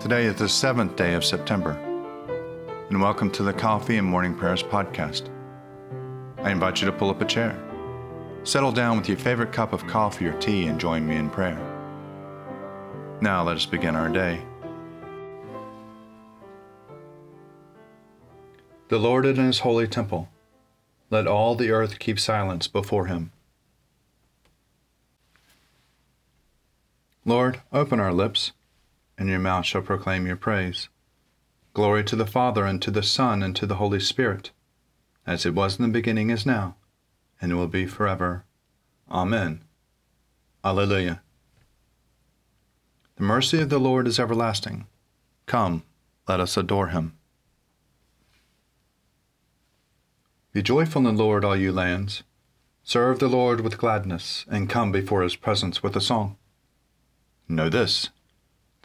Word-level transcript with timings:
Today 0.00 0.26
is 0.26 0.36
the 0.36 0.48
seventh 0.48 0.94
day 0.94 1.14
of 1.14 1.24
September, 1.24 1.72
and 2.90 3.00
welcome 3.00 3.30
to 3.30 3.42
the 3.42 3.52
Coffee 3.52 3.96
and 3.96 4.06
Morning 4.06 4.34
Prayers 4.34 4.62
podcast. 4.62 5.30
I 6.38 6.50
invite 6.50 6.80
you 6.80 6.86
to 6.86 6.92
pull 6.92 7.08
up 7.08 7.22
a 7.22 7.24
chair, 7.24 7.58
settle 8.44 8.70
down 8.70 8.98
with 8.98 9.08
your 9.08 9.16
favorite 9.16 9.52
cup 9.52 9.72
of 9.72 9.86
coffee 9.86 10.26
or 10.26 10.38
tea, 10.38 10.66
and 10.66 10.78
join 10.78 11.06
me 11.08 11.16
in 11.16 11.30
prayer. 11.30 11.58
Now 13.22 13.42
let 13.42 13.56
us 13.56 13.64
begin 13.64 13.96
our 13.96 14.10
day. 14.10 14.42
The 18.88 18.98
Lord 18.98 19.24
in 19.24 19.36
his 19.36 19.60
holy 19.60 19.88
temple. 19.88 20.28
Let 21.10 21.26
all 21.26 21.54
the 21.54 21.70
earth 21.70 21.98
keep 21.98 22.20
silence 22.20 22.68
before 22.68 23.06
him. 23.06 23.32
Lord, 27.24 27.62
open 27.72 27.98
our 27.98 28.12
lips, 28.12 28.52
and 29.18 29.28
your 29.28 29.38
mouth 29.38 29.66
shall 29.66 29.82
proclaim 29.82 30.26
your 30.26 30.36
praise. 30.36 30.88
Glory 31.74 32.04
to 32.04 32.16
the 32.16 32.26
Father, 32.26 32.64
and 32.64 32.80
to 32.82 32.90
the 32.90 33.02
Son, 33.02 33.42
and 33.42 33.54
to 33.56 33.66
the 33.66 33.76
Holy 33.76 34.00
Spirit, 34.00 34.50
as 35.26 35.44
it 35.44 35.54
was 35.54 35.78
in 35.78 35.82
the 35.82 35.90
beginning, 35.90 36.30
is 36.30 36.46
now, 36.46 36.76
and 37.40 37.56
will 37.56 37.68
be 37.68 37.86
forever. 37.86 38.44
Amen. 39.10 39.62
Alleluia. 40.64 41.20
The 43.16 43.22
mercy 43.22 43.60
of 43.60 43.68
the 43.68 43.78
Lord 43.78 44.06
is 44.06 44.18
everlasting. 44.18 44.86
Come, 45.46 45.84
let 46.28 46.40
us 46.40 46.56
adore 46.56 46.88
him. 46.88 47.16
Be 50.52 50.62
joyful 50.62 51.06
in 51.06 51.16
the 51.16 51.22
Lord, 51.22 51.44
all 51.44 51.56
you 51.56 51.72
lands. 51.72 52.22
Serve 52.82 53.18
the 53.18 53.28
Lord 53.28 53.60
with 53.60 53.78
gladness, 53.78 54.46
and 54.50 54.70
come 54.70 54.92
before 54.92 55.22
his 55.22 55.36
presence 55.36 55.82
with 55.82 55.94
a 55.96 56.00
song. 56.00 56.36
Know 57.48 57.68
this 57.68 58.10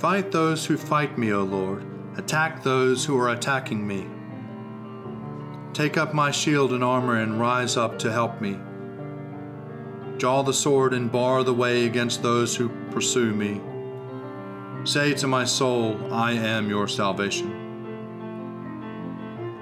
Fight 0.00 0.32
those 0.32 0.64
who 0.64 0.78
fight 0.78 1.18
me, 1.18 1.30
O 1.30 1.42
Lord. 1.42 1.84
Attack 2.16 2.62
those 2.62 3.04
who 3.04 3.18
are 3.18 3.28
attacking 3.28 3.86
me. 3.86 4.06
Take 5.74 5.98
up 5.98 6.14
my 6.14 6.30
shield 6.30 6.72
and 6.72 6.82
armor 6.82 7.20
and 7.20 7.38
rise 7.38 7.76
up 7.76 7.98
to 7.98 8.10
help 8.10 8.40
me. 8.40 8.56
Draw 10.16 10.40
the 10.44 10.54
sword 10.54 10.94
and 10.94 11.12
bar 11.12 11.44
the 11.44 11.52
way 11.52 11.84
against 11.84 12.22
those 12.22 12.56
who 12.56 12.70
pursue 12.90 13.34
me. 13.34 13.60
Say 14.84 15.12
to 15.12 15.26
my 15.26 15.44
soul, 15.44 16.10
I 16.10 16.32
am 16.32 16.70
your 16.70 16.88
salvation. 16.88 17.52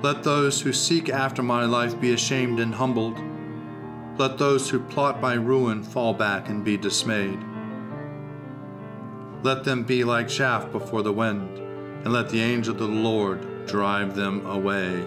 Let 0.02 0.22
those 0.22 0.60
who 0.60 0.72
seek 0.72 1.08
after 1.08 1.42
my 1.42 1.64
life 1.64 2.00
be 2.00 2.12
ashamed 2.12 2.60
and 2.60 2.76
humbled. 2.76 3.18
Let 4.18 4.38
those 4.38 4.70
who 4.70 4.78
plot 4.78 5.20
my 5.20 5.34
ruin 5.34 5.82
fall 5.82 6.14
back 6.14 6.48
and 6.48 6.64
be 6.64 6.76
dismayed. 6.76 7.40
Let 9.42 9.62
them 9.62 9.84
be 9.84 10.02
like 10.02 10.26
chaff 10.26 10.72
before 10.72 11.02
the 11.02 11.12
wind, 11.12 11.58
and 12.04 12.12
let 12.12 12.28
the 12.30 12.40
angel 12.40 12.72
of 12.72 12.80
the 12.80 12.88
Lord 12.88 13.66
drive 13.66 14.16
them 14.16 14.44
away. 14.44 15.06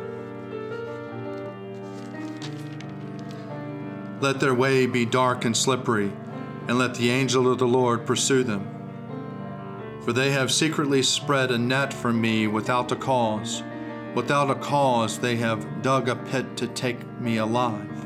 Let 4.22 4.40
their 4.40 4.54
way 4.54 4.86
be 4.86 5.06
dark 5.06 5.44
and 5.44 5.58
slippery, 5.58 6.14
and 6.70 6.78
let 6.78 6.96
the 6.96 7.10
angel 7.10 7.52
of 7.52 7.58
the 7.58 7.68
Lord 7.68 8.06
pursue 8.06 8.44
them. 8.44 8.68
For 10.06 10.14
they 10.14 10.32
have 10.32 10.52
secretly 10.52 11.04
spread 11.04 11.52
a 11.52 11.58
net 11.58 11.94
for 11.94 12.14
me 12.14 12.48
without 12.48 12.92
a 12.92 12.96
cause. 12.96 13.64
Without 14.16 14.50
a 14.50 14.56
cause, 14.56 15.20
they 15.20 15.36
have 15.38 15.82
dug 15.82 16.08
a 16.08 16.16
pit 16.16 16.56
to 16.58 16.68
take 16.68 17.06
me 17.20 17.38
alive. 17.38 18.06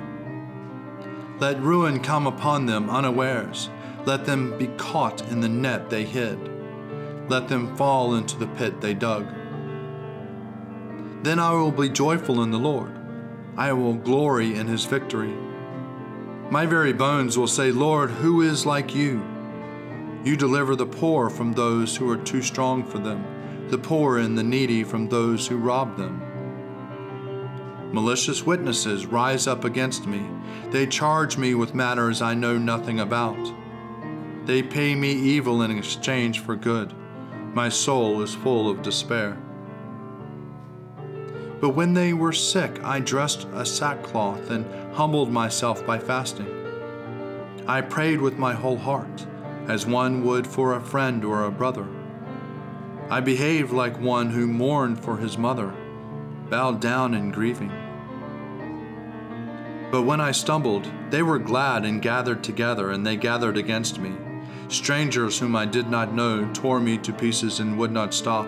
Let 1.39 1.61
ruin 1.61 1.99
come 1.99 2.25
upon 2.25 2.65
them 2.65 2.89
unawares 2.89 3.69
let 4.05 4.25
them 4.25 4.57
be 4.57 4.67
caught 4.77 5.21
in 5.31 5.41
the 5.41 5.49
net 5.49 5.89
they 5.89 6.03
hid. 6.03 6.37
Let 7.27 7.47
them 7.47 7.75
fall 7.75 8.15
into 8.15 8.37
the 8.37 8.47
pit 8.47 8.81
they 8.81 8.93
dug. 8.93 9.27
Then 11.23 11.39
I 11.39 11.53
will 11.53 11.71
be 11.71 11.89
joyful 11.89 12.43
in 12.43 12.51
the 12.51 12.59
Lord. 12.59 12.95
I 13.57 13.73
will 13.73 13.95
glory 13.95 14.55
in 14.55 14.67
his 14.67 14.85
victory. 14.85 15.33
My 16.51 16.67
very 16.67 16.93
bones 16.93 17.35
will 17.35 17.47
say, 17.47 17.71
Lord, 17.71 18.11
who 18.11 18.41
is 18.43 18.65
like 18.65 18.93
you? 18.93 19.25
You 20.23 20.35
deliver 20.37 20.75
the 20.75 20.85
poor 20.85 21.29
from 21.31 21.53
those 21.53 21.95
who 21.95 22.07
are 22.11 22.17
too 22.17 22.43
strong 22.43 22.83
for 22.83 22.99
them, 22.99 23.67
the 23.69 23.77
poor 23.79 24.19
and 24.19 24.37
the 24.37 24.43
needy 24.43 24.83
from 24.83 25.09
those 25.09 25.47
who 25.47 25.57
rob 25.57 25.97
them. 25.97 26.21
Malicious 27.91 28.45
witnesses 28.45 29.07
rise 29.07 29.47
up 29.47 29.63
against 29.63 30.05
me. 30.05 30.23
They 30.69 30.85
charge 30.85 31.37
me 31.37 31.55
with 31.55 31.73
matters 31.73 32.21
I 32.21 32.35
know 32.35 32.57
nothing 32.57 32.99
about. 32.99 33.64
They 34.45 34.61
pay 34.61 34.93
me 34.93 35.11
evil 35.11 35.63
in 35.63 35.75
exchange 35.75 36.39
for 36.39 36.55
good. 36.55 36.93
My 37.55 37.67
soul 37.67 38.21
is 38.21 38.35
full 38.35 38.69
of 38.69 38.83
despair. 38.83 39.37
But 41.59 41.69
when 41.69 41.95
they 41.95 42.13
were 42.13 42.31
sick, 42.31 42.79
I 42.83 42.99
dressed 42.99 43.47
a 43.53 43.65
sackcloth 43.65 44.51
and 44.51 44.65
humbled 44.93 45.31
myself 45.31 45.83
by 45.83 45.97
fasting. 45.97 46.47
I 47.67 47.81
prayed 47.81 48.21
with 48.21 48.37
my 48.37 48.53
whole 48.53 48.77
heart, 48.77 49.25
as 49.67 49.87
one 49.87 50.23
would 50.25 50.45
for 50.45 50.75
a 50.75 50.81
friend 50.81 51.25
or 51.25 51.43
a 51.43 51.51
brother. 51.51 51.87
I 53.09 53.21
behaved 53.21 53.71
like 53.71 53.99
one 53.99 54.29
who 54.29 54.45
mourned 54.45 55.03
for 55.03 55.17
his 55.17 55.39
mother, 55.39 55.73
bowed 56.51 56.79
down 56.79 57.15
in 57.15 57.31
grieving. 57.31 57.71
But 59.91 60.03
when 60.03 60.21
I 60.21 60.31
stumbled, 60.31 60.91
they 61.09 61.23
were 61.23 61.39
glad 61.39 61.83
and 61.83 62.01
gathered 62.01 62.43
together, 62.43 62.91
and 62.91 63.07
they 63.07 63.15
gathered 63.15 63.57
against 63.57 63.97
me. 63.99 64.15
Strangers 64.67 65.37
whom 65.39 65.55
I 65.55 65.65
did 65.65 65.89
not 65.89 66.13
know 66.13 66.49
tore 66.53 66.79
me 66.79 66.97
to 66.99 67.13
pieces 67.13 67.59
and 67.59 67.77
would 67.77 67.91
not 67.91 68.13
stop. 68.13 68.47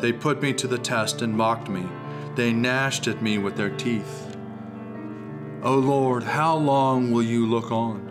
They 0.00 0.12
put 0.12 0.40
me 0.40 0.52
to 0.54 0.66
the 0.66 0.78
test 0.78 1.22
and 1.22 1.36
mocked 1.36 1.68
me. 1.68 1.86
They 2.36 2.52
gnashed 2.52 3.08
at 3.08 3.20
me 3.20 3.38
with 3.38 3.56
their 3.56 3.70
teeth. 3.70 4.36
O 5.62 5.74
Lord, 5.74 6.22
how 6.22 6.56
long 6.56 7.10
will 7.10 7.22
you 7.22 7.46
look 7.46 7.72
on? 7.72 8.06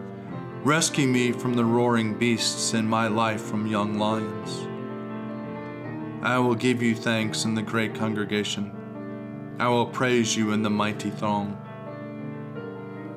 Rescue 0.64 1.08
me 1.08 1.32
from 1.32 1.54
the 1.54 1.64
roaring 1.64 2.14
beasts 2.14 2.74
and 2.74 2.88
my 2.88 3.08
life 3.08 3.42
from 3.42 3.66
young 3.66 3.98
lions. 3.98 4.68
I 6.22 6.38
will 6.38 6.56
give 6.56 6.84
you 6.84 6.94
thanks 6.94 7.46
in 7.46 7.56
the 7.56 7.62
great 7.62 7.96
congregation. 7.96 8.76
I 9.58 9.70
will 9.70 9.86
praise 9.86 10.36
you 10.36 10.52
in 10.52 10.62
the 10.62 10.70
mighty 10.70 11.10
throng. 11.10 11.58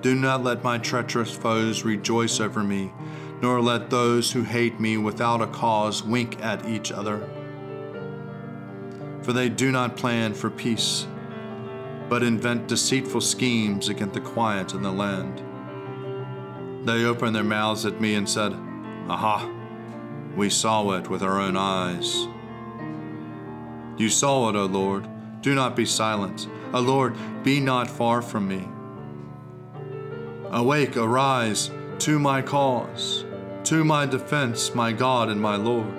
Do 0.00 0.14
not 0.14 0.44
let 0.44 0.64
my 0.64 0.78
treacherous 0.78 1.30
foes 1.32 1.84
rejoice 1.84 2.41
over 2.41 2.62
me 2.62 2.92
nor 3.42 3.60
let 3.60 3.91
those 3.91 4.30
who 4.30 4.44
hate 4.44 4.78
me 4.78 4.97
without 4.97 5.42
a 5.42 5.47
cause 5.48 6.04
wink 6.04 6.41
at 6.41 6.64
each 6.69 6.92
other. 6.92 7.28
For 9.22 9.32
they 9.32 9.48
do 9.48 9.72
not 9.72 9.97
plan 9.97 10.32
for 10.32 10.48
peace, 10.48 11.08
but 12.08 12.22
invent 12.22 12.69
deceitful 12.69 13.20
schemes 13.20 13.88
against 13.88 14.14
the 14.14 14.20
quiet 14.20 14.75
in 14.75 14.82
the 14.82 14.92
land. 14.92 15.42
They 16.86 17.04
opened 17.04 17.34
their 17.34 17.42
mouths 17.42 17.84
at 17.84 18.00
me 18.00 18.14
and 18.14 18.28
said, 18.28 18.53
Aha, 19.08 19.53
we 20.36 20.48
saw 20.48 20.92
it 20.92 21.10
with 21.10 21.22
our 21.22 21.41
own 21.41 21.56
eyes. 21.56 22.28
You 23.98 24.09
saw 24.09 24.50
it, 24.50 24.56
O 24.56 24.66
Lord. 24.66 25.09
Do 25.42 25.54
not 25.56 25.74
be 25.74 25.84
silent. 25.84 26.48
O 26.72 26.80
Lord, 26.80 27.16
be 27.42 27.59
not 27.59 27.91
far 27.91 28.22
from 28.22 28.47
me. 28.47 28.68
Awake, 30.53 30.97
arise 30.97 31.71
to 31.98 32.18
my 32.18 32.41
cause 32.41 33.24
to 33.64 33.84
my 33.84 34.06
defense, 34.06 34.74
my 34.74 34.92
God 34.92 35.28
and 35.28 35.41
my 35.41 35.56
Lord. 35.56 35.92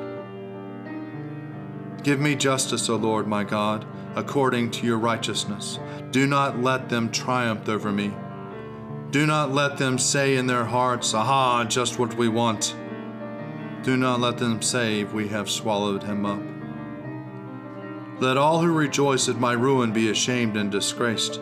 Give 2.04 2.19
me 2.19 2.36
justice, 2.36 2.89
O 2.89 2.98
Lord 2.98 3.27
my 3.27 3.45
God, 3.45 3.86
according 4.15 4.71
to 4.71 4.86
your 4.86 4.98
righteousness. 4.98 5.80
Do 6.12 6.27
not 6.27 6.60
let 6.60 6.89
them 6.89 7.10
triumph 7.10 7.69
over 7.69 7.92
me. 7.92 8.13
Do 9.12 9.25
not 9.25 9.51
let 9.51 9.77
them 9.77 9.98
say 9.98 10.36
in 10.36 10.48
their 10.48 10.65
hearts, 10.65 11.13
Aha, 11.13 11.63
just 11.65 12.00
what 12.00 12.18
we 12.18 12.27
want. 12.27 12.75
Do 13.83 13.95
not 13.95 14.19
let 14.19 14.38
them 14.38 14.62
say, 14.62 15.06
We 15.06 15.30
have 15.30 15.50
swallowed 15.50 16.04
him 16.04 16.25
up. 16.25 16.42
Let 18.21 18.38
all 18.38 18.62
who 18.62 18.71
rejoice 18.74 19.30
at 19.30 19.39
my 19.39 19.54
ruin 19.54 19.94
be 19.94 20.09
ashamed 20.09 20.57
and 20.57 20.71
disgraced. 20.71 21.39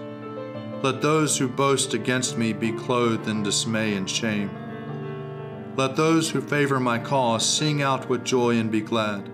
Let 0.83 1.01
those 1.01 1.37
who 1.37 1.47
boast 1.47 1.93
against 1.93 2.37
me 2.37 2.53
be 2.53 2.71
clothed 2.71 3.27
in 3.27 3.43
dismay 3.43 3.95
and 3.95 4.09
shame. 4.09 4.49
Let 5.81 5.95
those 5.95 6.29
who 6.29 6.41
favor 6.41 6.79
my 6.79 6.99
cause 6.99 7.43
sing 7.43 7.81
out 7.81 8.07
with 8.07 8.23
joy 8.23 8.57
and 8.57 8.69
be 8.69 8.81
glad. 8.81 9.27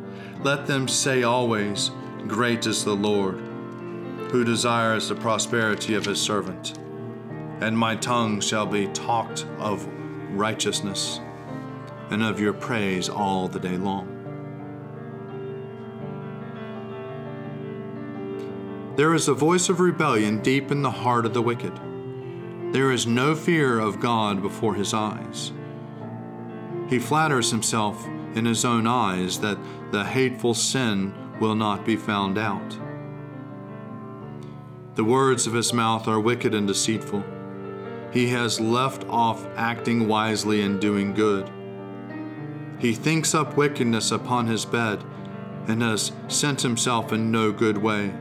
Let 0.46 0.66
them 0.66 0.88
say 0.88 1.24
always, 1.24 1.92
Great 2.26 2.66
is 2.66 2.86
the 2.86 2.96
Lord, 2.96 3.36
who 4.32 4.46
desires 4.46 5.10
the 5.10 5.16
prosperity 5.16 5.94
of 5.94 6.06
his 6.06 6.22
servant. 6.22 6.80
And 7.60 7.78
my 7.78 7.98
tongue 7.98 8.40
shall 8.40 8.66
be 8.66 8.88
talked 8.88 9.46
of 9.60 9.86
righteousness 10.32 11.20
and 12.12 12.24
of 12.24 12.40
your 12.40 12.54
praise 12.54 13.10
all 13.10 13.50
the 13.50 13.60
day 13.60 13.76
long. 13.76 14.08
There 18.96 19.14
is 19.14 19.28
a 19.28 19.34
voice 19.34 19.68
of 19.68 19.82
rebellion 19.82 20.40
deep 20.40 20.72
in 20.72 20.82
the 20.82 20.92
heart 20.92 21.26
of 21.26 21.34
the 21.34 21.42
wicked. 21.42 21.78
There 22.72 22.94
is 22.94 23.06
no 23.06 23.36
fear 23.36 23.80
of 23.80 24.00
God 24.00 24.42
before 24.42 24.76
his 24.76 24.94
eyes. 24.94 25.52
He 26.89 27.00
flatters 27.00 27.51
himself 27.51 28.06
in 28.36 28.45
his 28.45 28.63
own 28.63 28.88
eyes 28.88 29.39
that 29.39 29.57
the 29.92 30.06
hateful 30.06 30.54
sin 30.54 31.13
will 31.39 31.56
not 31.56 31.86
be 31.86 31.95
found 31.95 32.38
out. 32.38 32.78
The 34.95 35.04
words 35.04 35.45
of 35.45 35.54
his 35.54 35.74
mouth 35.74 36.07
are 36.07 36.19
wicked 36.19 36.56
and 36.56 36.68
deceitful. 36.68 37.24
He 38.12 38.30
has 38.30 38.60
left 38.60 39.06
off 39.10 39.45
acting 39.56 40.07
wisely 40.07 40.62
and 40.62 40.80
doing 40.80 41.13
good. 41.13 41.51
He 42.80 42.94
thinks 42.94 43.36
up 43.36 43.57
wickedness 43.57 44.12
upon 44.12 44.48
his 44.48 44.66
bed 44.66 45.04
and 45.68 45.81
has 45.81 46.12
sent 46.28 46.62
himself 46.62 47.12
in 47.12 47.31
no 47.31 47.51
good 47.51 47.78
way. 47.78 48.13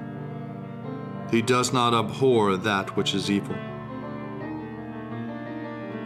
He 1.30 1.40
does 1.40 1.72
not 1.72 1.94
abhor 1.94 2.56
that 2.56 2.96
which 2.96 3.14
is 3.14 3.30
evil. 3.30 3.56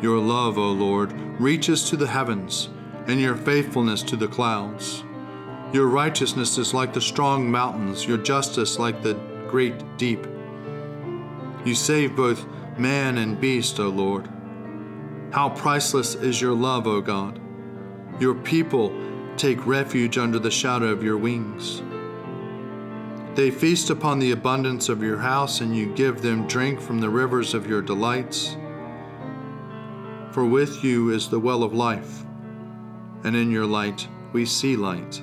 Your 0.02 0.18
love, 0.18 0.56
O 0.56 0.72
Lord, 0.72 1.12
reaches 1.38 1.84
to 1.90 1.96
the 1.96 2.06
heavens, 2.06 2.70
and 3.06 3.20
your 3.20 3.36
faithfulness 3.36 4.02
to 4.04 4.16
the 4.16 4.28
clouds. 4.28 5.04
Your 5.74 5.88
righteousness 5.88 6.56
is 6.56 6.72
like 6.72 6.94
the 6.94 7.02
strong 7.02 7.50
mountains, 7.50 8.06
your 8.06 8.16
justice 8.16 8.78
like 8.78 9.02
the 9.02 9.14
great 9.48 9.98
deep. 9.98 10.26
You 11.66 11.74
save 11.74 12.16
both 12.16 12.46
man 12.78 13.18
and 13.18 13.38
beast, 13.38 13.78
O 13.78 13.88
Lord. 13.88 14.26
How 15.32 15.50
priceless 15.50 16.14
is 16.14 16.40
your 16.40 16.54
love, 16.54 16.86
O 16.86 17.02
God! 17.02 17.38
Your 18.18 18.34
people 18.34 18.92
take 19.36 19.66
refuge 19.66 20.16
under 20.16 20.38
the 20.38 20.50
shadow 20.50 20.86
of 20.86 21.02
your 21.02 21.18
wings. 21.18 21.82
They 23.34 23.50
feast 23.50 23.90
upon 23.90 24.18
the 24.18 24.32
abundance 24.32 24.88
of 24.88 25.02
your 25.02 25.18
house, 25.18 25.60
and 25.60 25.76
you 25.76 25.94
give 25.94 26.22
them 26.22 26.46
drink 26.46 26.80
from 26.80 27.00
the 27.00 27.10
rivers 27.10 27.52
of 27.52 27.66
your 27.66 27.82
delights 27.82 28.56
for 30.32 30.44
with 30.44 30.84
you 30.84 31.10
is 31.10 31.28
the 31.28 31.40
well 31.40 31.62
of 31.62 31.74
life, 31.74 32.24
and 33.24 33.34
in 33.34 33.50
your 33.50 33.66
light 33.66 34.06
we 34.32 34.46
see 34.46 34.76
light. 34.76 35.22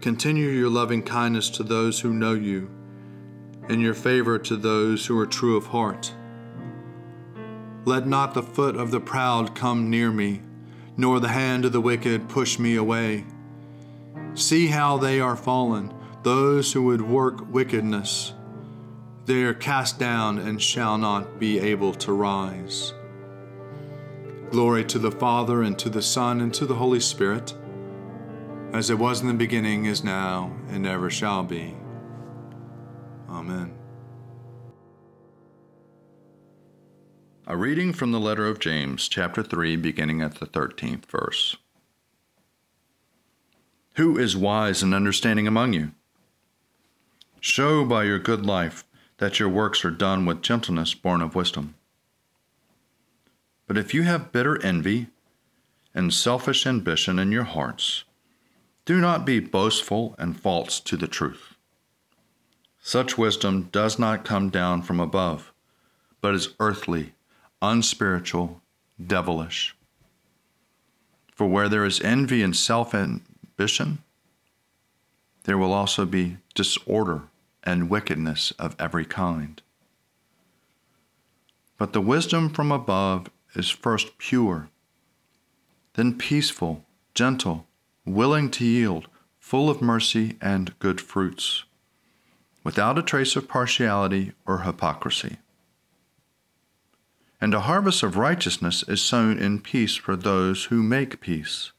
Continue 0.00 0.48
your 0.48 0.70
loving 0.70 1.02
kindness 1.02 1.50
to 1.50 1.62
those 1.62 2.00
who 2.00 2.12
know 2.12 2.32
you, 2.32 2.70
and 3.68 3.80
your 3.80 3.94
favor 3.94 4.38
to 4.38 4.56
those 4.56 5.06
who 5.06 5.18
are 5.18 5.26
true 5.26 5.56
of 5.56 5.66
heart. 5.66 6.14
Let 7.84 8.06
not 8.06 8.34
the 8.34 8.42
foot 8.42 8.76
of 8.76 8.90
the 8.90 9.00
proud 9.00 9.54
come 9.54 9.90
near 9.90 10.10
me, 10.10 10.42
nor 10.96 11.20
the 11.20 11.28
hand 11.28 11.64
of 11.64 11.72
the 11.72 11.80
wicked 11.80 12.28
push 12.28 12.58
me 12.58 12.76
away. 12.76 13.26
See 14.34 14.68
how 14.68 14.96
they 14.96 15.20
are 15.20 15.36
fallen, 15.36 15.92
those 16.22 16.72
who 16.72 16.82
would 16.84 17.02
work 17.02 17.52
wickedness. 17.52 18.32
They 19.26 19.42
are 19.42 19.54
cast 19.54 19.98
down 19.98 20.38
and 20.38 20.60
shall 20.60 20.96
not 20.98 21.38
be 21.38 21.58
able 21.58 21.92
to 21.94 22.12
rise. 22.12 22.94
Glory 24.52 24.84
to 24.84 24.98
the 24.98 25.10
Father, 25.10 25.62
and 25.62 25.78
to 25.78 25.88
the 25.88 26.02
Son, 26.02 26.42
and 26.42 26.52
to 26.52 26.66
the 26.66 26.74
Holy 26.74 27.00
Spirit, 27.00 27.54
as 28.74 28.90
it 28.90 28.98
was 28.98 29.22
in 29.22 29.26
the 29.26 29.32
beginning, 29.32 29.86
is 29.86 30.04
now, 30.04 30.54
and 30.68 30.86
ever 30.86 31.08
shall 31.08 31.42
be. 31.42 31.74
Amen. 33.30 33.74
A 37.46 37.56
reading 37.56 37.94
from 37.94 38.12
the 38.12 38.20
letter 38.20 38.46
of 38.46 38.58
James, 38.58 39.08
chapter 39.08 39.42
3, 39.42 39.76
beginning 39.76 40.20
at 40.20 40.34
the 40.34 40.44
13th 40.44 41.06
verse. 41.06 41.56
Who 43.94 44.18
is 44.18 44.36
wise 44.36 44.82
and 44.82 44.92
understanding 44.92 45.46
among 45.46 45.72
you? 45.72 45.92
Show 47.40 47.86
by 47.86 48.04
your 48.04 48.18
good 48.18 48.44
life 48.44 48.84
that 49.16 49.40
your 49.40 49.48
works 49.48 49.82
are 49.82 49.90
done 49.90 50.26
with 50.26 50.42
gentleness 50.42 50.92
born 50.92 51.22
of 51.22 51.34
wisdom. 51.34 51.74
But 53.72 53.78
if 53.78 53.94
you 53.94 54.02
have 54.02 54.32
bitter 54.32 54.62
envy 54.62 55.06
and 55.94 56.12
selfish 56.12 56.66
ambition 56.66 57.18
in 57.18 57.32
your 57.32 57.44
hearts, 57.44 58.04
do 58.84 59.00
not 59.00 59.24
be 59.24 59.40
boastful 59.40 60.14
and 60.18 60.38
false 60.38 60.78
to 60.80 60.94
the 60.94 61.06
truth. 61.06 61.54
Such 62.82 63.16
wisdom 63.16 63.70
does 63.72 63.98
not 63.98 64.26
come 64.26 64.50
down 64.50 64.82
from 64.82 65.00
above, 65.00 65.54
but 66.20 66.34
is 66.34 66.50
earthly, 66.60 67.14
unspiritual, 67.62 68.60
devilish. 69.02 69.74
For 71.34 71.46
where 71.46 71.70
there 71.70 71.86
is 71.86 72.02
envy 72.02 72.42
and 72.42 72.54
self 72.54 72.94
ambition, 72.94 74.02
there 75.44 75.56
will 75.56 75.72
also 75.72 76.04
be 76.04 76.36
disorder 76.54 77.22
and 77.64 77.88
wickedness 77.88 78.50
of 78.58 78.76
every 78.78 79.06
kind. 79.06 79.62
But 81.78 81.94
the 81.94 82.02
wisdom 82.02 82.50
from 82.50 82.70
above 82.70 83.30
is 83.54 83.70
first 83.70 84.18
pure, 84.18 84.68
then 85.94 86.16
peaceful, 86.16 86.84
gentle, 87.14 87.66
willing 88.04 88.50
to 88.50 88.64
yield, 88.64 89.08
full 89.38 89.68
of 89.68 89.82
mercy 89.82 90.36
and 90.40 90.78
good 90.78 91.00
fruits, 91.00 91.64
without 92.64 92.98
a 92.98 93.02
trace 93.02 93.36
of 93.36 93.48
partiality 93.48 94.32
or 94.46 94.60
hypocrisy. 94.60 95.36
And 97.40 97.54
a 97.54 97.60
harvest 97.60 98.02
of 98.02 98.16
righteousness 98.16 98.84
is 98.86 99.02
sown 99.02 99.38
in 99.38 99.60
peace 99.60 99.96
for 99.96 100.14
those 100.14 100.64
who 100.66 100.82
make 100.82 101.20
peace. 101.20 101.72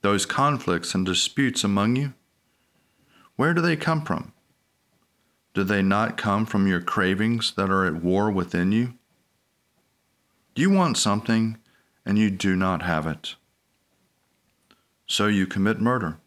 Those 0.00 0.26
conflicts 0.26 0.94
and 0.94 1.04
disputes 1.04 1.64
among 1.64 1.96
you, 1.96 2.14
where 3.36 3.52
do 3.52 3.60
they 3.60 3.76
come 3.76 4.02
from? 4.02 4.32
Do 5.54 5.64
they 5.64 5.82
not 5.82 6.16
come 6.16 6.46
from 6.46 6.66
your 6.66 6.80
cravings 6.80 7.52
that 7.56 7.70
are 7.70 7.86
at 7.86 8.02
war 8.02 8.30
within 8.30 8.72
you? 8.72 8.94
You 10.56 10.70
want 10.70 10.96
something 10.96 11.58
and 12.06 12.18
you 12.18 12.30
do 12.30 12.54
not 12.54 12.82
have 12.82 13.06
it. 13.06 13.34
So 15.06 15.26
you 15.26 15.46
commit 15.46 15.80
murder. 15.80 16.18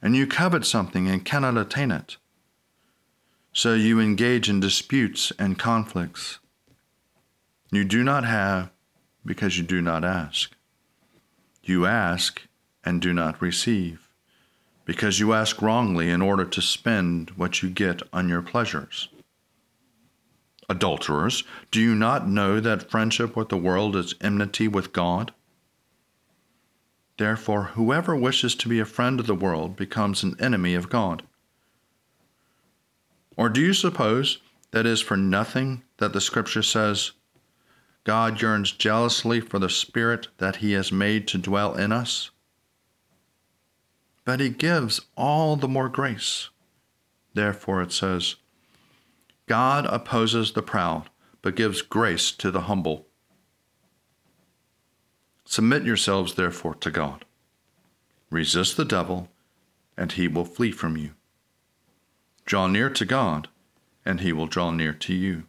And 0.00 0.14
you 0.14 0.26
covet 0.26 0.64
something 0.64 1.08
and 1.08 1.24
cannot 1.24 1.56
attain 1.56 1.90
it. 1.90 2.16
So 3.52 3.74
you 3.74 4.00
engage 4.00 4.48
in 4.48 4.60
disputes 4.60 5.32
and 5.38 5.58
conflicts. 5.58 6.38
You 7.70 7.84
do 7.84 8.04
not 8.04 8.24
have 8.24 8.70
because 9.24 9.56
you 9.56 9.64
do 9.64 9.80
not 9.80 10.04
ask. 10.04 10.54
You 11.62 11.86
ask 11.86 12.42
and 12.84 13.00
do 13.00 13.12
not 13.12 13.40
receive 13.40 14.08
because 14.84 15.18
you 15.18 15.32
ask 15.32 15.62
wrongly 15.62 16.10
in 16.10 16.20
order 16.20 16.44
to 16.44 16.60
spend 16.60 17.30
what 17.30 17.62
you 17.62 17.70
get 17.70 18.02
on 18.12 18.28
your 18.28 18.42
pleasures. 18.42 19.08
Adulterers, 20.68 21.44
do 21.70 21.80
you 21.80 21.94
not 21.94 22.28
know 22.28 22.58
that 22.60 22.90
friendship 22.90 23.36
with 23.36 23.50
the 23.50 23.56
world 23.56 23.94
is 23.96 24.14
enmity 24.20 24.68
with 24.68 24.92
God? 24.92 25.32
Therefore, 27.18 27.64
whoever 27.74 28.16
wishes 28.16 28.54
to 28.56 28.68
be 28.68 28.80
a 28.80 28.84
friend 28.84 29.20
of 29.20 29.26
the 29.26 29.34
world 29.34 29.76
becomes 29.76 30.22
an 30.22 30.36
enemy 30.40 30.74
of 30.74 30.88
God. 30.88 31.22
Or 33.36 33.48
do 33.48 33.60
you 33.60 33.72
suppose 33.72 34.38
that 34.70 34.86
is 34.86 35.00
for 35.00 35.16
nothing 35.16 35.82
that 35.98 36.12
the 36.12 36.20
Scripture 36.20 36.62
says, 36.62 37.12
God 38.04 38.40
yearns 38.40 38.72
jealously 38.72 39.40
for 39.40 39.58
the 39.58 39.70
Spirit 39.70 40.28
that 40.38 40.56
He 40.56 40.72
has 40.72 40.90
made 40.90 41.28
to 41.28 41.38
dwell 41.38 41.74
in 41.74 41.92
us? 41.92 42.30
But 44.24 44.40
He 44.40 44.48
gives 44.48 45.00
all 45.16 45.56
the 45.56 45.68
more 45.68 45.88
grace. 45.88 46.50
Therefore, 47.34 47.82
it 47.82 47.92
says, 47.92 48.36
God 49.46 49.86
opposes 49.86 50.52
the 50.52 50.62
proud, 50.62 51.10
but 51.42 51.56
gives 51.56 51.82
grace 51.82 52.32
to 52.32 52.50
the 52.50 52.62
humble. 52.62 53.06
Submit 55.44 55.84
yourselves, 55.84 56.34
therefore, 56.34 56.74
to 56.76 56.90
God. 56.90 57.24
Resist 58.30 58.76
the 58.76 58.84
devil, 58.84 59.28
and 59.96 60.12
he 60.12 60.26
will 60.26 60.44
flee 60.44 60.72
from 60.72 60.96
you. 60.96 61.10
Draw 62.46 62.68
near 62.68 62.90
to 62.90 63.04
God, 63.04 63.48
and 64.04 64.20
he 64.20 64.32
will 64.32 64.46
draw 64.46 64.70
near 64.70 64.92
to 64.94 65.14
you. 65.14 65.44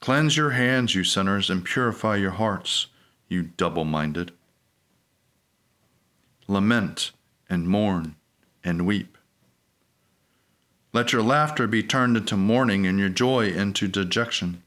Cleanse 0.00 0.36
your 0.36 0.50
hands, 0.50 0.94
you 0.94 1.04
sinners, 1.04 1.50
and 1.50 1.64
purify 1.64 2.16
your 2.16 2.32
hearts, 2.32 2.88
you 3.28 3.42
double 3.42 3.84
minded. 3.84 4.32
Lament 6.48 7.12
and 7.48 7.68
mourn 7.68 8.16
and 8.64 8.86
weep. 8.86 9.16
Let 10.94 11.12
your 11.12 11.22
laughter 11.22 11.66
be 11.66 11.82
turned 11.82 12.18
into 12.18 12.36
mourning 12.36 12.86
and 12.86 12.98
your 12.98 13.08
joy 13.08 13.48
into 13.48 13.88
dejection. 13.88 14.62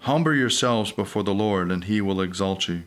Humble 0.00 0.34
yourselves 0.34 0.92
before 0.92 1.24
the 1.24 1.34
Lord, 1.34 1.70
and 1.70 1.84
he 1.84 2.00
will 2.00 2.22
exalt 2.22 2.68
you. 2.68 2.84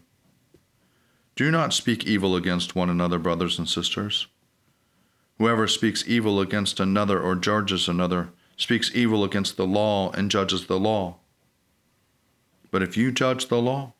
Do 1.36 1.51
not 1.51 1.74
speak 1.74 2.05
evil 2.05 2.36
against 2.36 2.75
one 2.75 2.89
another, 2.89 3.20
brothers 3.20 3.60
and 3.60 3.70
sisters. 3.70 4.27
Whoever 5.38 5.67
speaks 5.67 6.03
evil 6.08 6.39
against 6.39 6.79
another 6.79 7.22
or 7.22 7.36
judges 7.36 7.88
another 7.88 8.29
speaks 8.58 8.91
evil 8.93 9.24
against 9.24 9.58
the 9.58 9.65
law 9.67 10.12
and 10.12 10.31
judges 10.31 10.65
the 10.65 10.79
law. 10.79 11.17
But 12.70 12.84
if 12.84 12.98
you 12.98 13.12
judge 13.12 13.48
the 13.48 13.62
law, 13.62 13.93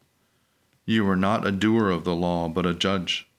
you 0.86 1.08
are 1.10 1.15
not 1.15 1.46
a 1.46 1.51
doer 1.51 1.89
of 1.89 2.03
the 2.03 2.15
law, 2.15 2.48
but 2.48 2.65
a 2.65 2.74
judge. 2.74 3.31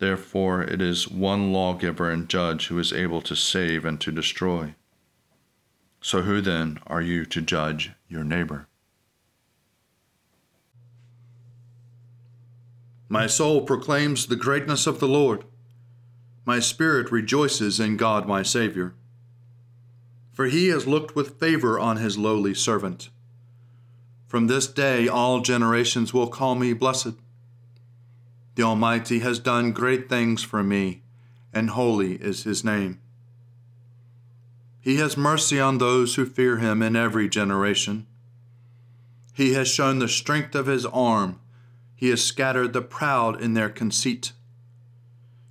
Therefore, 0.00 0.62
it 0.62 0.80
is 0.80 1.10
one 1.10 1.52
lawgiver 1.52 2.10
and 2.10 2.26
judge 2.26 2.68
who 2.68 2.78
is 2.78 2.90
able 2.90 3.20
to 3.20 3.36
save 3.36 3.84
and 3.84 4.00
to 4.00 4.10
destroy. 4.10 4.74
So, 6.00 6.22
who 6.22 6.40
then 6.40 6.78
are 6.86 7.02
you 7.02 7.26
to 7.26 7.42
judge 7.42 7.92
your 8.08 8.24
neighbor? 8.24 8.66
My 13.10 13.26
soul 13.26 13.60
proclaims 13.60 14.26
the 14.26 14.36
greatness 14.36 14.86
of 14.86 15.00
the 15.00 15.08
Lord. 15.08 15.44
My 16.46 16.60
spirit 16.60 17.12
rejoices 17.12 17.78
in 17.78 17.98
God 17.98 18.26
my 18.26 18.42
Savior. 18.42 18.94
For 20.32 20.46
he 20.46 20.68
has 20.68 20.86
looked 20.86 21.14
with 21.14 21.38
favor 21.38 21.78
on 21.78 21.98
his 21.98 22.16
lowly 22.16 22.54
servant. 22.54 23.10
From 24.26 24.46
this 24.46 24.66
day 24.66 25.08
all 25.08 25.40
generations 25.40 26.14
will 26.14 26.28
call 26.28 26.54
me 26.54 26.72
blessed. 26.72 27.16
The 28.54 28.62
Almighty 28.62 29.20
has 29.20 29.38
done 29.38 29.72
great 29.72 30.08
things 30.08 30.42
for 30.42 30.62
me, 30.62 31.02
and 31.52 31.70
holy 31.70 32.14
is 32.14 32.44
his 32.44 32.64
name. 32.64 33.00
He 34.80 34.96
has 34.96 35.16
mercy 35.16 35.60
on 35.60 35.78
those 35.78 36.14
who 36.14 36.24
fear 36.24 36.58
him 36.58 36.82
in 36.82 36.96
every 36.96 37.28
generation. 37.28 38.06
He 39.32 39.52
has 39.52 39.68
shown 39.68 39.98
the 39.98 40.08
strength 40.08 40.54
of 40.54 40.66
his 40.66 40.86
arm. 40.86 41.38
He 41.94 42.08
has 42.08 42.24
scattered 42.24 42.72
the 42.72 42.82
proud 42.82 43.40
in 43.40 43.54
their 43.54 43.68
conceit. 43.68 44.32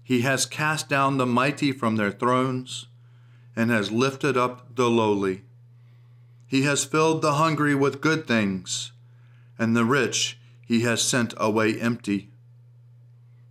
He 0.04 0.22
has 0.22 0.46
cast 0.46 0.90
down 0.90 1.18
the 1.18 1.26
mighty 1.26 1.72
from 1.72 1.96
their 1.96 2.12
thrones 2.12 2.88
and 3.56 3.70
has 3.70 3.92
lifted 3.92 4.36
up 4.36 4.76
the 4.76 4.90
lowly. 4.90 5.44
He 6.48 6.64
has 6.64 6.84
filled 6.84 7.22
the 7.22 7.34
hungry 7.34 7.76
with 7.76 8.02
good 8.02 8.28
things, 8.28 8.92
and 9.60 9.76
the 9.76 9.86
rich 9.86 10.40
he 10.66 10.82
has 10.82 11.02
sent 11.02 11.34
away 11.38 11.80
empty. 11.80 12.30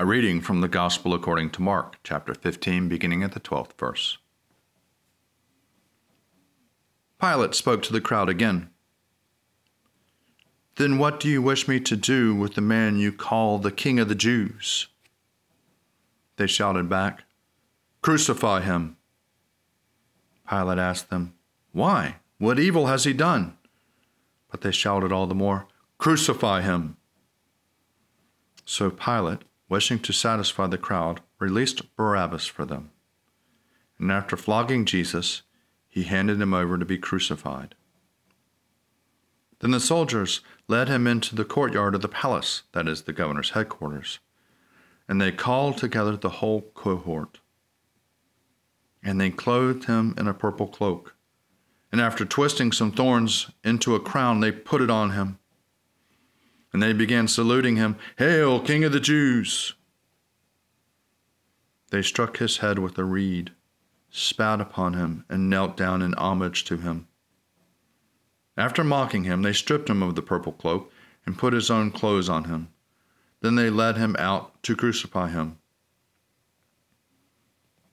A 0.00 0.06
reading 0.06 0.40
from 0.40 0.60
the 0.60 0.68
Gospel 0.68 1.12
according 1.12 1.50
to 1.50 1.62
Mark, 1.62 1.98
chapter 2.04 2.32
15, 2.32 2.88
beginning 2.88 3.24
at 3.24 3.32
the 3.32 3.40
12th 3.40 3.72
verse. 3.76 4.18
Pilate 7.20 7.56
spoke 7.56 7.82
to 7.82 7.92
the 7.92 8.00
crowd 8.00 8.28
again. 8.28 8.70
Then 10.76 10.98
what 10.98 11.18
do 11.18 11.28
you 11.28 11.42
wish 11.42 11.66
me 11.66 11.80
to 11.80 11.96
do 11.96 12.32
with 12.32 12.54
the 12.54 12.60
man 12.60 13.00
you 13.00 13.10
call 13.10 13.58
the 13.58 13.72
King 13.72 13.98
of 13.98 14.08
the 14.08 14.14
Jews? 14.14 14.86
They 16.36 16.46
shouted 16.46 16.88
back, 16.88 17.24
Crucify 18.00 18.60
him. 18.60 18.98
Pilate 20.48 20.78
asked 20.78 21.10
them, 21.10 21.34
Why? 21.72 22.18
What 22.38 22.60
evil 22.60 22.86
has 22.86 23.02
he 23.02 23.12
done? 23.12 23.58
But 24.48 24.60
they 24.60 24.70
shouted 24.70 25.10
all 25.10 25.26
the 25.26 25.34
more, 25.34 25.66
Crucify 25.98 26.60
him. 26.60 26.96
So 28.64 28.90
Pilate, 28.90 29.42
wishing 29.68 29.98
to 30.00 30.12
satisfy 30.12 30.66
the 30.66 30.78
crowd, 30.78 31.20
released 31.38 31.94
Barabbas 31.96 32.46
for 32.46 32.64
them. 32.64 32.90
And 33.98 34.10
after 34.10 34.36
flogging 34.36 34.84
Jesus, 34.84 35.42
he 35.88 36.04
handed 36.04 36.40
him 36.40 36.54
over 36.54 36.78
to 36.78 36.84
be 36.84 36.98
crucified. 36.98 37.74
Then 39.60 39.72
the 39.72 39.80
soldiers 39.80 40.40
led 40.68 40.88
him 40.88 41.06
into 41.06 41.34
the 41.34 41.44
courtyard 41.44 41.94
of 41.94 42.02
the 42.02 42.08
palace, 42.08 42.62
that 42.72 42.86
is, 42.86 43.02
the 43.02 43.12
governor's 43.12 43.50
headquarters, 43.50 44.20
and 45.08 45.20
they 45.20 45.32
called 45.32 45.78
together 45.78 46.16
the 46.16 46.28
whole 46.28 46.62
cohort. 46.74 47.40
And 49.02 49.20
they 49.20 49.30
clothed 49.30 49.86
him 49.86 50.14
in 50.16 50.28
a 50.28 50.34
purple 50.34 50.68
cloak, 50.68 51.16
and 51.90 52.00
after 52.00 52.24
twisting 52.24 52.70
some 52.70 52.92
thorns 52.92 53.50
into 53.64 53.94
a 53.94 54.00
crown, 54.00 54.40
they 54.40 54.52
put 54.52 54.82
it 54.82 54.90
on 54.90 55.10
him. 55.10 55.38
And 56.72 56.82
they 56.82 56.92
began 56.92 57.28
saluting 57.28 57.76
him, 57.76 57.96
Hail, 58.16 58.60
King 58.60 58.84
of 58.84 58.92
the 58.92 59.00
Jews! 59.00 59.74
They 61.90 62.02
struck 62.02 62.36
his 62.36 62.58
head 62.58 62.78
with 62.78 62.98
a 62.98 63.04
reed 63.04 63.52
spat 64.10 64.60
upon 64.60 64.94
him, 64.94 65.24
and 65.28 65.50
knelt 65.50 65.76
down 65.76 66.02
in 66.02 66.14
homage 66.14 66.64
to 66.64 66.78
him. 66.78 67.06
After 68.56 68.82
mocking 68.82 69.24
him, 69.24 69.42
they 69.42 69.52
stripped 69.52 69.88
him 69.88 70.02
of 70.02 70.14
the 70.14 70.22
purple 70.22 70.52
cloak 70.52 70.92
and 71.26 71.38
put 71.38 71.52
his 71.52 71.70
own 71.70 71.90
clothes 71.90 72.28
on 72.28 72.44
him. 72.44 72.68
Then 73.40 73.54
they 73.54 73.70
led 73.70 73.96
him 73.96 74.16
out 74.18 74.62
to 74.64 74.74
crucify 74.74 75.28
him. 75.28 75.58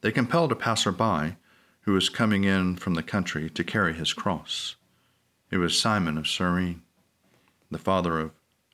They 0.01 0.11
compelled 0.11 0.51
a 0.51 0.55
passer-by 0.55 1.37
who 1.81 1.93
was 1.93 2.09
coming 2.09 2.43
in 2.43 2.77
from 2.77 2.95
the 2.95 3.03
country 3.03 3.49
to 3.49 3.63
carry 3.63 3.93
his 3.93 4.13
cross. 4.13 4.75
It 5.51 5.57
was 5.57 5.79
Simon 5.79 6.17
of 6.17 6.27
Cyrene, 6.27 6.81
the 7.69 7.77
father 7.77 8.19
of 8.19 8.31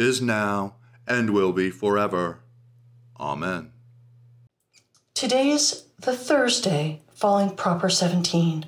is 0.00 0.22
now, 0.22 0.74
and 1.06 1.30
will 1.30 1.52
be 1.52 1.70
forever. 1.70 2.40
Amen. 3.18 3.72
Today 5.14 5.50
is 5.50 5.84
the 5.98 6.16
Thursday 6.16 7.02
following 7.12 7.54
Proper 7.54 7.90
17. 7.90 8.64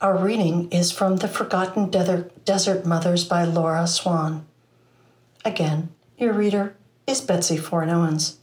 Our 0.00 0.16
reading 0.16 0.70
is 0.70 0.92
from 0.92 1.16
The 1.16 1.28
Forgotten 1.28 1.90
Desert 1.90 2.86
Mothers 2.86 3.24
by 3.24 3.44
Laura 3.44 3.86
Swan. 3.86 4.46
Again, 5.44 5.88
your 6.18 6.34
reader 6.34 6.74
is 7.06 7.22
Betsy 7.22 7.56
Foreign 7.56 7.88
Owens. 7.88 8.36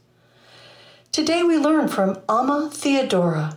Today 1.12 1.42
we 1.44 1.56
learn 1.56 1.86
from 1.86 2.18
Amma 2.28 2.70
Theodora. 2.72 3.56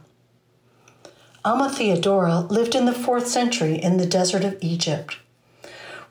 Amma 1.43 1.69
Theodora 1.69 2.41
lived 2.41 2.75
in 2.75 2.85
the 2.85 2.91
4th 2.91 3.25
century 3.25 3.75
in 3.75 3.97
the 3.97 4.05
desert 4.05 4.43
of 4.43 4.57
Egypt. 4.61 5.17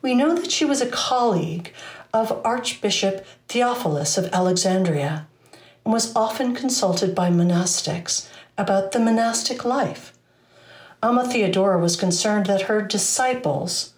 We 0.03 0.15
know 0.15 0.35
that 0.35 0.51
she 0.51 0.65
was 0.65 0.81
a 0.81 0.91
colleague 0.91 1.73
of 2.13 2.41
Archbishop 2.45 3.27
Theophilus 3.49 4.17
of 4.17 4.33
Alexandria 4.33 5.27
and 5.85 5.93
was 5.93 6.15
often 6.17 6.55
consulted 6.55 7.15
by 7.15 7.31
monastics 7.31 8.29
about 8.57 8.93
the 8.93 8.99
monastic 8.99 9.65
life. 9.65 10.13
Amma 11.03 11.27
Theodora 11.27 11.79
was 11.79 11.97
concerned 11.97 12.47
that 12.47 12.63
her 12.63 12.83
disciples 12.83 13.95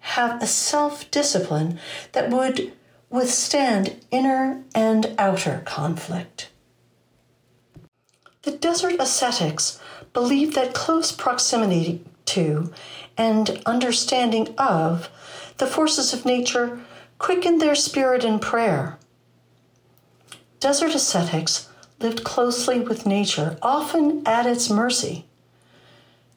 have 0.00 0.42
a 0.42 0.46
self 0.46 1.10
discipline 1.10 1.78
that 2.12 2.30
would 2.30 2.72
withstand 3.10 3.96
inner 4.10 4.62
and 4.74 5.14
outer 5.18 5.62
conflict. 5.64 6.50
The 8.42 8.52
desert 8.52 8.96
ascetics 8.98 9.80
believed 10.12 10.54
that 10.54 10.74
close 10.74 11.12
proximity 11.12 12.04
to 12.26 12.72
and 13.16 13.62
understanding 13.66 14.54
of 14.58 15.10
the 15.58 15.66
forces 15.66 16.12
of 16.12 16.24
nature 16.24 16.80
quickened 17.18 17.60
their 17.60 17.74
spirit 17.74 18.24
in 18.24 18.38
prayer. 18.38 18.98
Desert 20.60 20.94
ascetics 20.94 21.68
lived 22.00 22.24
closely 22.24 22.80
with 22.80 23.06
nature, 23.06 23.58
often 23.60 24.26
at 24.26 24.46
its 24.46 24.70
mercy. 24.70 25.24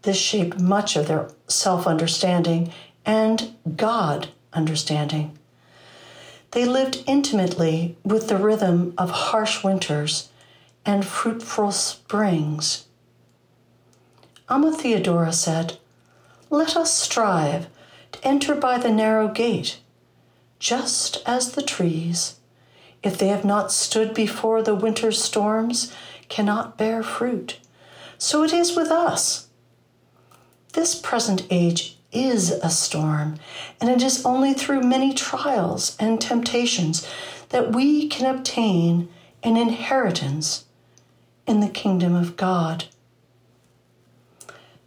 This 0.02 0.18
shaped 0.18 0.60
much 0.60 0.96
of 0.96 1.08
their 1.08 1.30
self 1.48 1.86
understanding 1.86 2.72
and 3.06 3.56
God 3.76 4.30
understanding. 4.54 5.38
They 6.52 6.66
lived 6.66 7.04
intimately 7.08 7.98
with 8.04 8.28
the 8.28 8.38
rhythm 8.38 8.94
of 8.98 9.10
harsh 9.12 9.64
winters 9.64 10.30
and 10.86 11.06
fruitful 11.06 11.72
springs. 11.72 12.86
Amma 14.50 14.74
Theodora 14.74 15.32
said, 15.32 15.78
Let 16.50 16.76
us 16.76 16.94
strive 16.94 17.68
enter 18.24 18.56
by 18.56 18.78
the 18.78 18.92
narrow 18.92 19.28
gate, 19.28 19.80
just 20.60 21.22
as 21.26 21.54
the 21.54 21.62
trees, 21.62 22.38
if 23.04 23.18
they 23.18 23.28
have 23.28 23.46
not 23.46 23.72
stood 23.72 24.14
before 24.14 24.62
the 24.62 24.76
winter 24.76 25.12
storms, 25.12 25.94
cannot 26.30 26.78
bear 26.78 27.02
fruit. 27.04 27.60
So 28.18 28.44
it 28.44 28.54
is 28.54 28.76
with 28.76 28.90
us. 28.90 29.48
This 30.74 30.96
present 30.96 31.48
age 31.50 31.98
is 32.12 32.52
a 32.52 32.70
storm, 32.70 33.38
and 33.80 33.90
it 33.90 34.04
is 34.04 34.26
only 34.26 34.54
through 34.54 34.82
many 34.82 35.14
trials 35.14 35.98
and 36.00 36.22
temptations 36.22 37.08
that 37.50 37.74
we 37.74 38.08
can 38.08 38.34
obtain 38.34 39.10
an 39.44 39.58
inheritance 39.58 40.66
in 41.48 41.60
the 41.60 41.70
kingdom 41.70 42.16
of 42.16 42.38
God. 42.38 42.86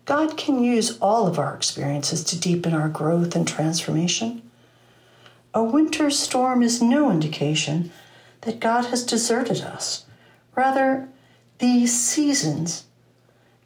God 0.04 0.36
can 0.36 0.62
use 0.62 0.98
all 0.98 1.26
of 1.26 1.38
our 1.38 1.54
experiences 1.54 2.22
to 2.24 2.38
deepen 2.38 2.74
our 2.74 2.88
growth 2.88 3.34
and 3.34 3.46
transformation. 3.48 4.42
A 5.54 5.62
winter 5.62 6.10
storm 6.10 6.62
is 6.62 6.82
no 6.82 7.10
indication 7.10 7.90
that 8.42 8.60
God 8.60 8.86
has 8.86 9.04
deserted 9.04 9.62
us. 9.62 10.04
Rather, 10.54 11.08
these 11.58 11.98
seasons 11.98 12.84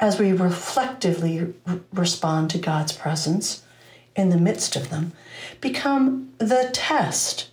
as 0.00 0.18
we 0.18 0.32
reflectively 0.32 1.54
respond 1.92 2.50
to 2.50 2.58
God's 2.58 2.92
presence 2.92 3.62
in 4.14 4.30
the 4.30 4.38
midst 4.38 4.76
of 4.76 4.90
them, 4.90 5.12
become 5.60 6.32
the 6.38 6.70
test 6.72 7.48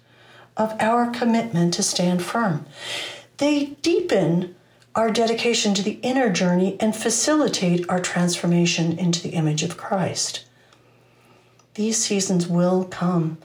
of 0.58 0.76
our 0.80 1.10
commitment 1.10 1.74
to 1.74 1.84
stand 1.84 2.24
firm. 2.24 2.66
They 3.38 3.78
deepen 3.82 4.56
our 4.96 5.12
dedication 5.12 5.74
to 5.74 5.84
the 5.84 6.00
inner 6.02 6.30
journey 6.30 6.78
and 6.80 6.96
facilitate 6.96 7.88
our 7.90 8.00
transformation 8.00 8.98
into 8.98 9.22
the 9.22 9.36
image 9.36 9.62
of 9.62 9.78
Christ. 9.78 10.46
These 11.76 11.98
seasons 11.98 12.48
will 12.48 12.86
come 12.86 13.38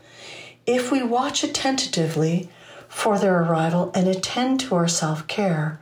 if 0.67 0.93
we 0.93 1.03
watch 1.03 1.43
attentively 1.43 2.49
for 2.89 3.19
their 3.19 3.43
arrival 3.43 3.91
and 3.95 4.07
attend 4.07 4.61
to 4.61 4.75
our 4.77 4.89
self 4.89 5.27
care 5.27 5.81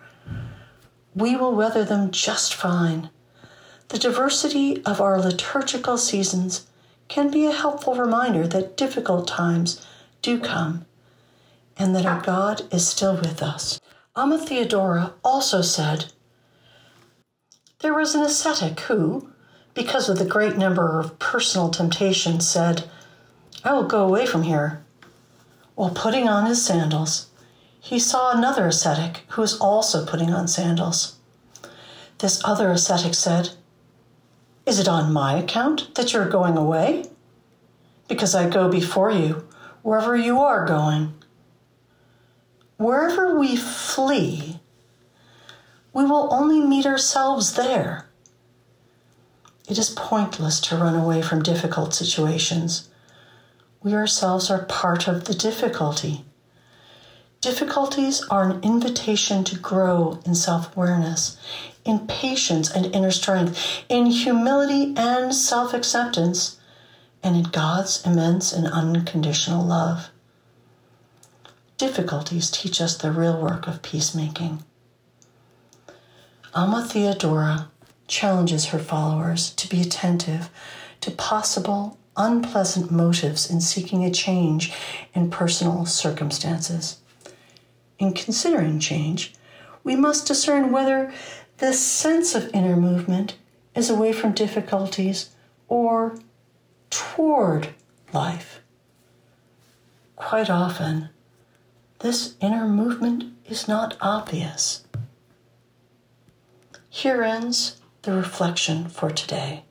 we 1.19 1.35
will 1.35 1.55
weather 1.55 1.85
them 1.85 2.13
just 2.13 2.55
fine. 2.55 3.11
The 3.89 3.99
diversity 3.99 4.85
of 4.85 5.01
our 5.01 5.21
liturgical 5.21 5.99
seasons 5.99 6.67
can 7.09 7.31
be 7.31 7.45
a 7.45 7.53
helpful 7.53 7.97
reminder 7.97 8.47
that 8.47 8.77
difficult 8.77 9.27
times 9.27 9.85
do 10.23 10.39
come 10.39 10.87
and 11.77 11.95
that 11.97 12.07
our 12.07 12.21
God 12.21 12.63
is 12.73 12.87
still 12.87 13.17
with 13.17 13.43
us. 13.43 13.81
Amma 14.19 14.37
Theodora 14.37 15.13
also 15.23 15.63
said, 15.63 16.07
There 17.79 17.95
was 17.95 18.17
an 18.17 18.23
ascetic 18.23 18.81
who, 18.81 19.31
because 19.75 20.09
of 20.09 20.19
the 20.19 20.25
great 20.25 20.57
number 20.57 20.99
of 20.99 21.21
personal 21.21 21.69
temptations, 21.69 22.45
said, 22.45 22.91
I 23.63 23.73
will 23.73 23.85
go 23.85 24.05
away 24.05 24.27
from 24.27 24.43
here. 24.43 24.85
While 25.77 25.91
putting 25.91 26.29
on 26.29 26.47
his 26.47 26.67
sandals, 26.67 27.29
he 27.79 28.01
saw 28.01 28.33
another 28.33 28.67
ascetic 28.67 29.23
who 29.29 29.43
was 29.43 29.57
also 29.61 30.05
putting 30.05 30.33
on 30.33 30.49
sandals. 30.49 31.15
This 32.19 32.43
other 32.45 32.73
ascetic 32.73 33.15
said, 33.15 33.51
Is 34.67 34.81
it 34.81 34.89
on 34.89 35.13
my 35.13 35.39
account 35.39 35.95
that 35.95 36.13
you're 36.13 36.29
going 36.29 36.57
away? 36.57 37.05
Because 38.09 38.35
I 38.35 38.51
go 38.51 38.69
before 38.69 39.13
you 39.13 39.47
wherever 39.83 40.17
you 40.17 40.41
are 40.41 40.67
going. 40.67 41.15
Wherever 42.79 43.37
we 43.37 43.57
flee, 43.57 44.61
we 45.93 46.05
will 46.05 46.33
only 46.33 46.61
meet 46.61 46.87
ourselves 46.87 47.55
there. 47.55 48.07
It 49.69 49.79
is 49.79 49.91
pointless 49.91 50.61
to 50.61 50.77
run 50.77 50.95
away 50.95 51.21
from 51.21 51.43
difficult 51.43 51.93
situations. 51.93 52.89
We 53.83 53.95
ourselves 53.95 54.49
are 54.49 54.65
part 54.65 55.09
of 55.09 55.25
the 55.25 55.35
difficulty. 55.35 56.25
Difficulties 57.41 58.23
are 58.31 58.49
an 58.49 58.63
invitation 58.63 59.43
to 59.45 59.59
grow 59.59 60.21
in 60.25 60.37
self 60.37 60.77
awareness, 60.77 61.37
in 61.85 62.07
patience 62.07 62.71
and 62.71 62.95
inner 62.95 63.11
strength, 63.11 63.59
in 63.89 64.07
humility 64.07 64.95
and 64.97 65.35
self 65.35 65.75
acceptance, 65.75 66.61
and 67.25 67.35
in 67.35 67.43
God's 67.51 68.07
immense 68.07 68.53
and 68.53 68.69
unconditional 68.69 69.65
love. 69.65 70.11
Difficulties 71.79 72.51
teach 72.51 72.81
us 72.81 72.97
the 72.97 73.11
real 73.11 73.41
work 73.41 73.67
of 73.67 73.83
peacemaking. 73.83 74.63
Amma 76.55 76.85
Theodora 76.85 77.71
challenges 78.07 78.67
her 78.67 78.79
followers 78.79 79.51
to 79.55 79.69
be 79.69 79.81
attentive 79.81 80.51
to 81.01 81.11
possible 81.11 81.99
unpleasant 82.17 82.91
motives 82.91 83.51
in 83.51 83.61
seeking 83.61 84.05
a 84.05 84.11
change 84.11 84.73
in 85.15 85.31
personal 85.31 85.87
circumstances 85.87 86.99
in 87.99 88.13
considering 88.13 88.79
change, 88.79 89.35
we 89.85 89.97
must 89.97 90.27
discern 90.27 90.71
whether 90.71 91.13
the 91.59 91.73
sense 91.73 92.35
of 92.35 92.51
inner 92.55 92.77
movement 92.77 93.37
is 93.75 93.91
away 93.91 94.13
from 94.13 94.33
difficulties 94.33 95.31
or 95.69 96.19
toward 96.91 97.69
life. 98.13 98.61
Quite 100.17 100.51
often, 100.51 101.11
this 102.01 102.35
inner 102.41 102.67
movement 102.67 103.25
is 103.47 103.69
not 103.69 103.97
obvious. 104.01 104.85
Here 106.89 107.23
ends 107.23 107.81
the 108.03 108.13
reflection 108.13 108.89
for 108.89 109.11
today. 109.11 109.65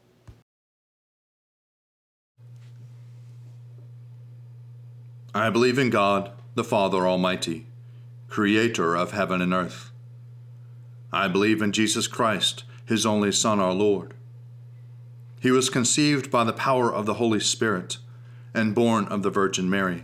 I 5.33 5.49
believe 5.49 5.77
in 5.77 5.89
God, 5.89 6.31
the 6.55 6.63
Father 6.63 7.07
Almighty 7.07 7.67
creator 8.27 8.95
of 8.95 9.11
heaven 9.11 9.41
and 9.41 9.53
earth. 9.53 9.91
I 11.11 11.27
believe 11.27 11.61
in 11.61 11.71
Jesus 11.71 12.07
Christ, 12.07 12.63
his 12.85 13.05
only 13.05 13.31
Son, 13.31 13.59
our 13.59 13.73
Lord. 13.73 14.13
He 15.39 15.51
was 15.51 15.69
conceived 15.69 16.29
by 16.29 16.43
the 16.43 16.53
power 16.53 16.93
of 16.93 17.05
the 17.05 17.15
Holy 17.15 17.39
Spirit 17.39 17.97
and 18.53 18.75
born 18.75 19.05
of 19.05 19.23
the 19.23 19.29
Virgin 19.29 19.69
Mary, 19.69 20.03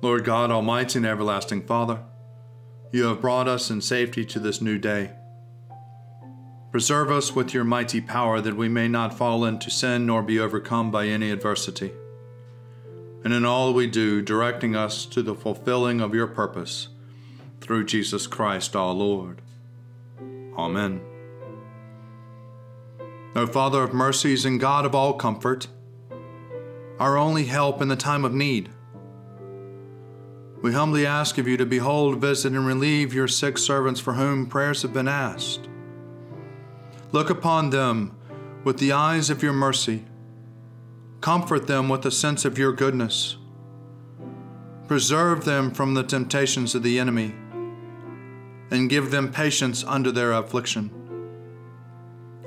Lord 0.00 0.24
God, 0.24 0.50
Almighty 0.52 0.98
and 0.98 1.06
everlasting 1.06 1.62
Father, 1.62 2.00
you 2.92 3.06
have 3.06 3.20
brought 3.20 3.48
us 3.48 3.70
in 3.70 3.80
safety 3.80 4.24
to 4.26 4.38
this 4.38 4.60
new 4.60 4.78
day. 4.78 5.10
Preserve 6.70 7.10
us 7.10 7.34
with 7.34 7.52
your 7.52 7.64
mighty 7.64 8.00
power 8.00 8.40
that 8.40 8.56
we 8.56 8.68
may 8.68 8.86
not 8.86 9.16
fall 9.16 9.44
into 9.44 9.70
sin 9.70 10.06
nor 10.06 10.22
be 10.22 10.38
overcome 10.38 10.90
by 10.90 11.06
any 11.06 11.30
adversity. 11.30 11.92
And 13.24 13.32
in 13.32 13.44
all 13.44 13.74
we 13.74 13.88
do, 13.88 14.22
directing 14.22 14.76
us 14.76 15.04
to 15.06 15.22
the 15.22 15.34
fulfilling 15.34 16.00
of 16.00 16.14
your 16.14 16.28
purpose 16.28 16.88
through 17.60 17.86
Jesus 17.86 18.26
Christ 18.26 18.76
our 18.76 18.92
Lord. 18.92 19.42
Amen. 20.56 21.00
O 23.34 23.46
Father 23.46 23.82
of 23.82 23.92
mercies 23.92 24.44
and 24.44 24.60
God 24.60 24.86
of 24.86 24.94
all 24.94 25.14
comfort, 25.14 25.66
our 27.00 27.16
only 27.16 27.44
help 27.44 27.82
in 27.82 27.88
the 27.88 27.96
time 27.96 28.24
of 28.24 28.32
need, 28.32 28.70
we 30.60 30.72
humbly 30.72 31.06
ask 31.06 31.38
of 31.38 31.46
you 31.46 31.56
to 31.56 31.66
behold, 31.66 32.20
visit, 32.20 32.52
and 32.52 32.66
relieve 32.66 33.14
your 33.14 33.28
sick 33.28 33.56
servants 33.58 34.00
for 34.00 34.14
whom 34.14 34.46
prayers 34.46 34.82
have 34.82 34.92
been 34.92 35.06
asked. 35.06 35.68
Look 37.12 37.30
upon 37.30 37.70
them 37.70 38.16
with 38.64 38.78
the 38.78 38.90
eyes 38.90 39.30
of 39.30 39.42
your 39.42 39.52
mercy. 39.52 40.04
Comfort 41.20 41.68
them 41.68 41.88
with 41.88 42.04
a 42.06 42.10
sense 42.10 42.44
of 42.44 42.58
your 42.58 42.72
goodness. 42.72 43.36
Preserve 44.88 45.44
them 45.44 45.70
from 45.70 45.94
the 45.94 46.02
temptations 46.02 46.74
of 46.74 46.82
the 46.82 46.98
enemy, 46.98 47.34
and 48.70 48.90
give 48.90 49.10
them 49.10 49.32
patience 49.32 49.84
under 49.84 50.10
their 50.10 50.32
affliction. 50.32 50.90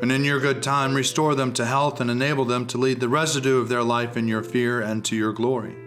And 0.02 0.12
in 0.12 0.26
your 0.26 0.40
good 0.40 0.62
time, 0.62 0.96
restore 0.96 1.36
them 1.36 1.54
to 1.54 1.66
health 1.66 2.02
and 2.02 2.10
enable 2.10 2.44
them 2.44 2.66
to 2.68 2.78
lead 2.78 3.00
the 3.00 3.08
residue 3.08 3.60
of 3.60 3.70
their 3.70 3.84
life 3.84 4.18
in 4.18 4.28
your 4.28 4.44
fear 4.44 4.82
and 4.82 5.06
to 5.06 5.16
your 5.16 5.32
glory 5.32 5.81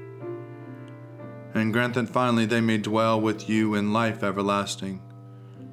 and 1.55 1.73
grant 1.73 1.95
that 1.95 2.09
finally 2.09 2.47
they 2.47 2.61
may 2.61 2.79
dwell 2.79 3.21
with 3.21 3.49
you 3.49 3.75
in 3.75 3.93
life 3.93 4.23
everlasting. 4.23 5.01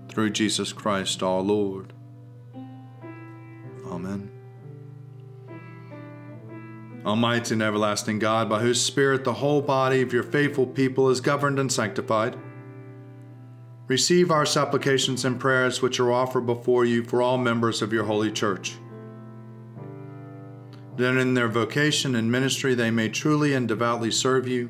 Through 0.07 0.29
Jesus 0.29 0.71
Christ 0.71 1.23
our 1.23 1.41
Lord. 1.41 1.93
Amen. 3.87 4.31
Almighty 7.03 7.55
and 7.55 7.63
everlasting 7.63 8.19
God, 8.19 8.47
by 8.47 8.59
whose 8.59 8.79
Spirit 8.79 9.23
the 9.23 9.33
whole 9.33 9.61
body 9.61 10.01
of 10.01 10.13
your 10.13 10.21
faithful 10.21 10.67
people 10.67 11.09
is 11.09 11.19
governed 11.19 11.57
and 11.57 11.71
sanctified, 11.71 12.37
receive 13.87 14.29
our 14.29 14.45
supplications 14.45 15.25
and 15.25 15.39
prayers 15.39 15.81
which 15.81 15.99
are 15.99 16.11
offered 16.11 16.45
before 16.45 16.85
you 16.85 17.03
for 17.03 17.23
all 17.23 17.39
members 17.39 17.81
of 17.81 17.91
your 17.91 18.03
holy 18.03 18.31
church. 18.31 18.75
That 20.97 21.17
in 21.17 21.33
their 21.33 21.47
vocation 21.47 22.13
and 22.15 22.31
ministry 22.31 22.75
they 22.75 22.91
may 22.91 23.09
truly 23.09 23.53
and 23.55 23.67
devoutly 23.67 24.11
serve 24.11 24.47
you 24.47 24.69